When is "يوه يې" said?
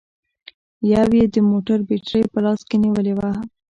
0.91-1.25